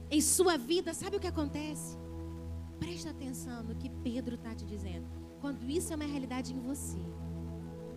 [0.09, 1.99] Em sua vida, sabe o que acontece?
[2.79, 5.09] Presta atenção no que Pedro está te dizendo.
[5.41, 7.01] Quando isso é uma realidade em você,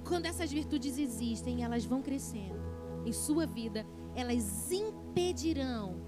[0.03, 2.59] quando essas virtudes existem, elas vão crescendo
[3.05, 3.85] em sua vida,
[4.15, 6.01] elas impedirão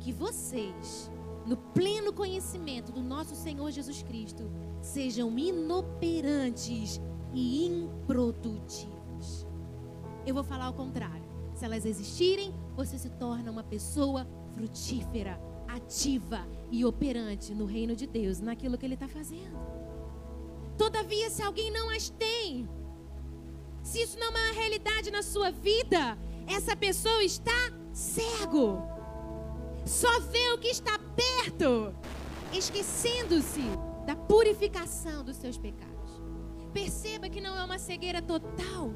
[0.00, 1.12] que vocês,
[1.46, 4.50] no pleno conhecimento do nosso Senhor Jesus Cristo,
[4.82, 7.00] sejam inoperantes
[7.36, 9.46] e improdutivos.
[10.26, 11.26] Eu vou falar ao contrário.
[11.54, 18.06] Se elas existirem, você se torna uma pessoa frutífera, ativa e operante no reino de
[18.06, 19.56] Deus, naquilo que Ele está fazendo.
[20.76, 22.68] Todavia, se alguém não as tem,
[23.82, 28.82] se isso não é uma realidade na sua vida, essa pessoa está cego.
[29.84, 31.94] Só vê o que está perto,
[32.52, 33.62] esquecendo-se
[34.06, 35.96] da purificação dos seus pecados.
[36.72, 38.92] Perceba que não é uma cegueira total,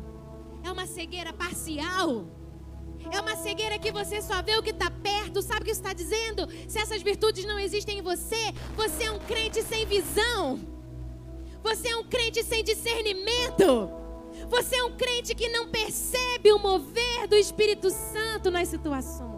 [0.62, 2.26] é uma cegueira parcial.
[3.10, 5.40] É uma cegueira que você só vê o que está perto.
[5.40, 6.46] Sabe o que está dizendo?
[6.68, 10.60] Se essas virtudes não existem em você, você é um crente sem visão.
[11.62, 13.90] Você é um crente sem discernimento.
[14.48, 19.30] Você é um crente que não percebe o mover do Espírito Santo nas situações.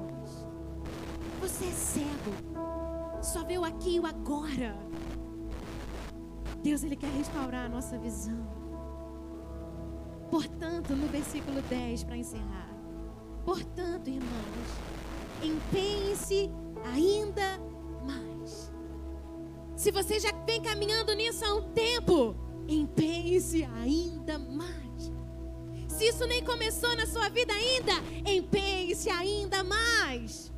[1.41, 2.33] Você é cego.
[3.23, 4.77] Só vê o aqui e o agora.
[6.63, 8.47] Deus ele quer restaurar a nossa visão.
[10.31, 12.71] Portanto, no versículo 10 para encerrar.
[13.45, 14.69] Portanto, irmãos,
[15.43, 16.51] empenhe-se
[16.95, 17.59] ainda
[18.07, 18.73] mais.
[19.77, 22.37] Se você já vem caminhando nisso há um tempo,
[22.69, 25.13] empenhe-se ainda mais.
[25.89, 27.93] Se isso nem começou na sua vida ainda,
[28.31, 30.52] empenhe-se ainda mais.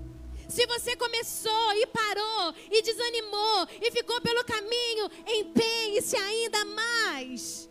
[0.55, 7.69] Se você começou e parou e desanimou e ficou pelo caminho, empenhe-se ainda mais.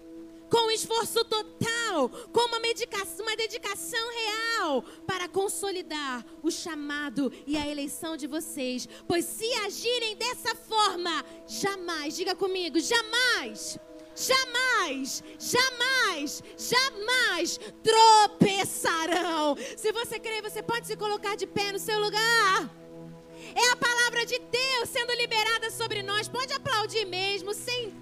[0.52, 8.18] Com esforço total, com uma, uma dedicação real para consolidar o chamado e a eleição
[8.18, 8.86] de vocês.
[9.08, 13.80] Pois se agirem dessa forma, jamais, diga comigo, jamais
[14.16, 19.56] jamais, jamais, jamais tropeçarão.
[19.78, 22.70] Se você crê, você pode se colocar de pé no seu lugar.
[23.56, 26.28] É a palavra de Deus sendo liberada sobre nós.
[26.28, 27.94] Pode aplaudir mesmo, sem,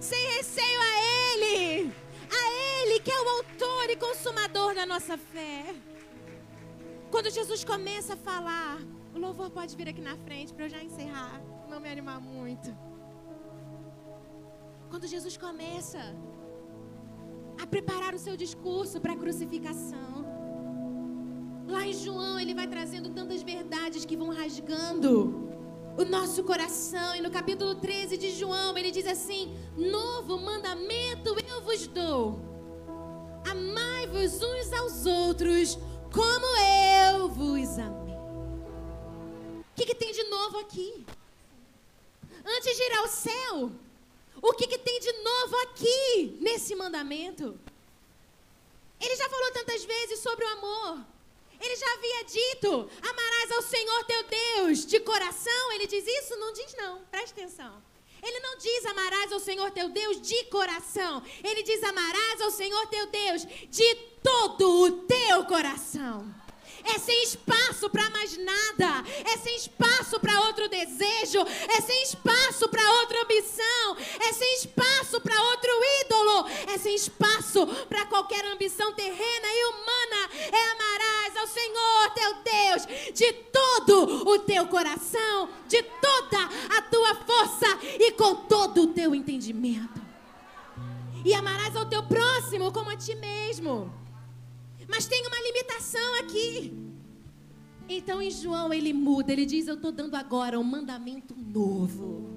[0.00, 1.92] sem receio a Ele.
[2.30, 5.74] A Ele que é o autor e consumador da nossa fé.
[7.10, 8.78] Quando Jesus começa a falar,
[9.14, 12.89] o louvor pode vir aqui na frente para eu já encerrar, não me animar muito.
[14.90, 16.00] Quando Jesus começa
[17.62, 20.10] a preparar o seu discurso para a crucificação.
[21.68, 25.48] Lá em João, ele vai trazendo tantas verdades que vão rasgando
[25.96, 27.14] o nosso coração.
[27.14, 32.40] E no capítulo 13 de João, ele diz assim: Novo mandamento eu vos dou.
[33.48, 35.78] Amai-vos uns aos outros,
[36.12, 36.46] como
[37.06, 38.18] eu vos amei.
[39.60, 41.06] O que, que tem de novo aqui?
[42.44, 43.70] Antes de ir ao céu,
[44.42, 47.58] o que, que tem de novo aqui nesse mandamento?
[49.00, 51.04] Ele já falou tantas vezes sobre o amor.
[51.60, 55.72] Ele já havia dito: amarás ao Senhor teu Deus de coração.
[55.72, 56.36] Ele diz isso?
[56.36, 57.04] Não diz, não.
[57.04, 57.82] Presta atenção.
[58.22, 61.22] Ele não diz amarás ao Senhor teu Deus de coração.
[61.42, 66.39] Ele diz amarás ao Senhor teu Deus de todo o teu coração
[66.84, 72.68] é sem espaço para mais nada, é sem espaço para outro desejo, é sem espaço
[72.68, 75.70] para outra ambição, é sem espaço para outro
[76.02, 80.30] ídolo, é sem espaço para qualquer ambição terrena e humana.
[80.52, 86.38] É amarás ao Senhor teu Deus de todo o teu coração, de toda
[86.76, 90.00] a tua força e com todo o teu entendimento.
[91.24, 93.99] E amarás ao teu próximo como a ti mesmo.
[94.90, 96.76] Mas tem uma limitação aqui.
[97.88, 102.28] Então em João ele muda, ele diz: Eu estou dando agora um mandamento novo.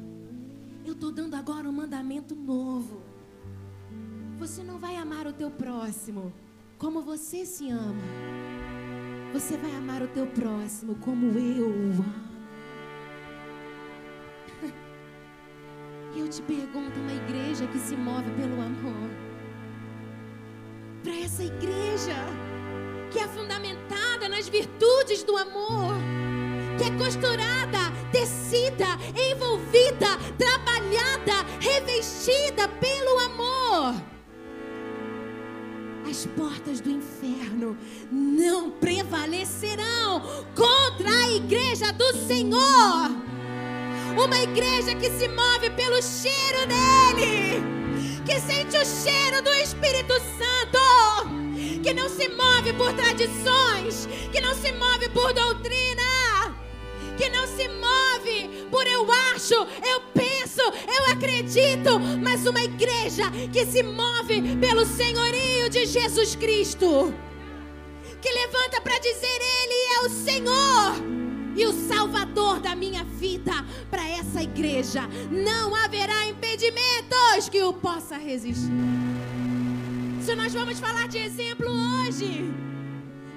[0.85, 3.01] Eu estou dando agora um mandamento novo.
[4.37, 6.33] Você não vai amar o teu próximo
[6.77, 8.01] como você se ama.
[9.31, 12.05] Você vai amar o teu próximo como eu o amo.
[16.15, 19.22] E eu te pergunto, uma igreja que se move pelo amor.
[21.03, 22.15] Para essa igreja
[23.11, 25.93] que é fundamentada nas virtudes do amor,
[26.77, 28.87] que é costurada, tecida,
[29.31, 34.01] envolvida, trabalhada, revestida pelo amor.
[36.09, 37.77] As portas do inferno
[38.11, 40.21] não prevalecerão
[40.55, 43.11] contra a igreja do Senhor.
[44.23, 47.63] Uma igreja que se move pelo cheiro dele,
[48.25, 50.92] que sente o cheiro do Espírito Santo,
[51.83, 56.55] que não se move por tradições, que não se move por doutrina,
[57.17, 63.65] que não se move por eu acho, eu penso, eu acredito, mas uma igreja que
[63.65, 67.13] se move pelo senhorio de Jesus Cristo,
[68.21, 71.13] que levanta para dizer: Ele é o Senhor
[71.55, 73.53] e o Salvador da minha vida
[73.91, 75.01] para essa igreja.
[75.29, 78.71] Não haverá impedimentos que o possa resistir.
[80.23, 82.53] Se nós vamos falar de exemplo hoje,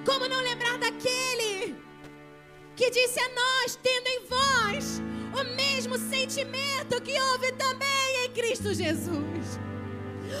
[0.05, 1.75] como não lembrar daquele
[2.75, 5.01] que disse a nós, tendo em vós
[5.33, 9.59] o mesmo sentimento que houve também em Cristo Jesus?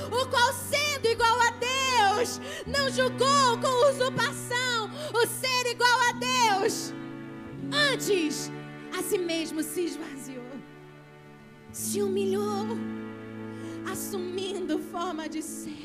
[0.07, 6.93] O qual, sendo igual a Deus, não julgou com usurpação o ser igual a Deus
[7.71, 8.51] Antes,
[8.97, 10.45] a si mesmo se esvaziou,
[11.71, 12.65] se humilhou,
[13.91, 15.76] assumindo forma de servo,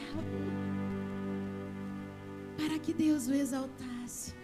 [2.62, 4.34] para que Deus o exaltasse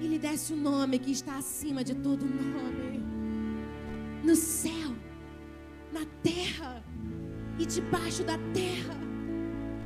[0.00, 3.02] e lhe desse o nome que está acima de todo nome,
[4.22, 4.94] no céu,
[5.92, 6.82] na terra
[7.58, 8.98] e debaixo da terra,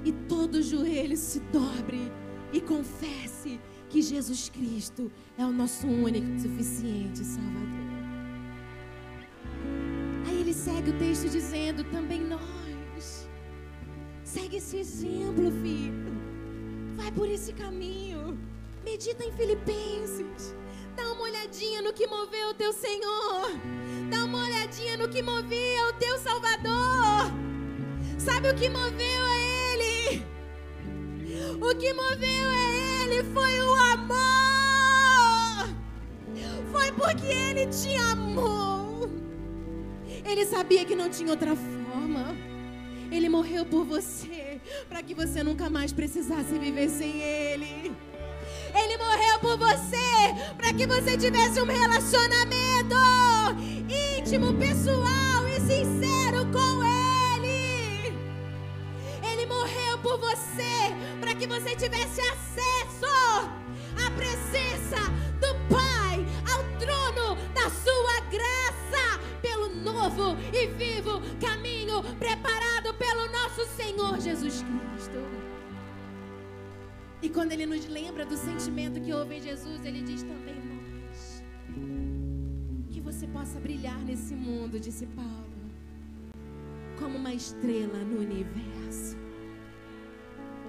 [0.05, 2.13] e todo joelho se dobre
[2.53, 7.89] e confesse que Jesus Cristo é o nosso único e suficiente Salvador.
[10.27, 13.29] Aí ele segue o texto dizendo: também nós.
[14.25, 16.38] Segue esse exemplo, filho.
[16.99, 18.37] Vai por esse caminho.
[18.85, 20.53] Medita em Filipenses.
[20.97, 23.53] Dá uma olhadinha no que moveu o teu Senhor.
[24.11, 27.31] Dá uma olhadinha no que movia o teu Salvador.
[28.19, 30.27] Sabe o que moveu a Ele?
[31.63, 35.69] O que moveu a Ele foi o amor.
[36.73, 39.09] Foi porque Ele te amou.
[40.25, 42.48] Ele sabia que não tinha outra forma.
[43.11, 47.97] Ele morreu por você, para que você nunca mais precisasse viver sem Ele.
[48.75, 49.97] Ele morreu por você,
[50.57, 52.97] para que você tivesse um relacionamento
[53.89, 56.85] íntimo, pessoal e sincero com
[57.37, 58.15] Ele.
[59.23, 63.51] Ele morreu por você, para que você tivesse acesso
[64.07, 65.01] à presença
[65.41, 72.68] do Pai, ao trono da sua graça, pelo novo e vivo caminho preparado
[72.99, 75.21] pelo nosso Senhor Jesus Cristo.
[77.23, 81.43] E quando ele nos lembra do sentimento que houve em Jesus, ele diz também nós.
[82.91, 85.47] Que você possa brilhar nesse mundo, disse Paulo,
[86.99, 89.17] como uma estrela no universo.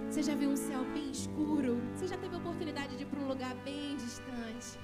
[0.10, 1.78] Você já viu um céu bem escuro?
[1.96, 4.80] Você já teve a oportunidade de ir para um lugar bem distante,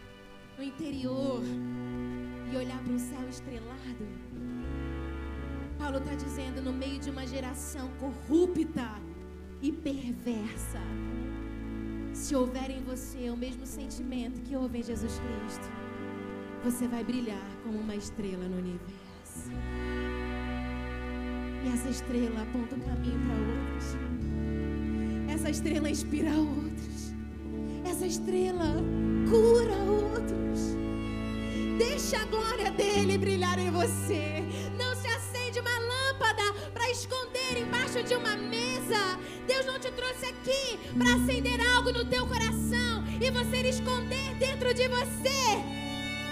[0.57, 1.41] no interior,
[2.51, 4.24] e olhar para um céu estrelado?
[5.85, 8.89] Paulo está dizendo, no meio de uma geração corrupta
[9.61, 10.81] e perversa,
[12.11, 15.69] se houver em você o mesmo sentimento que houve em Jesus Cristo,
[16.63, 19.51] você vai brilhar como uma estrela no universo.
[21.63, 23.95] E essa estrela aponta o caminho para outros.
[25.35, 27.13] Essa estrela inspira outros.
[27.87, 28.73] Essa estrela
[29.29, 30.75] cura outros.
[31.77, 34.41] Deixa a glória dele brilhar em você.
[34.79, 34.94] Não
[39.95, 45.75] trouxe aqui para acender algo no teu coração e você esconder dentro de você.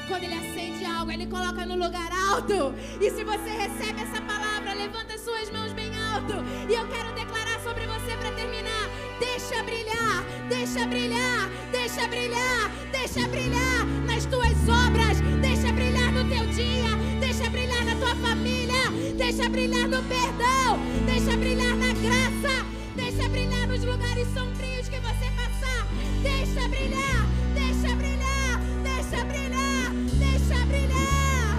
[0.08, 2.76] Quando ele acende algo, ele coloca no lugar alto.
[3.00, 6.34] E se você recebe essa palavra, levanta suas mãos bem alto.
[6.70, 8.90] E eu quero declarar sobre você para terminar.
[9.20, 16.46] Deixa brilhar, deixa brilhar, deixa brilhar, deixa brilhar nas tuas obras, deixa brilhar no teu
[16.48, 20.80] dia, deixa brilhar na tua família, deixa brilhar no perdão,
[24.24, 25.86] missão trios que você passar.
[26.22, 31.58] Deixa brilhar, deixa brilhar, deixa brilhar, deixa brilhar.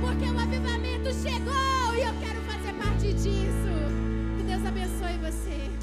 [0.00, 4.36] Porque o avivamento chegou e eu quero fazer parte disso.
[4.36, 5.77] Que Deus abençoe você.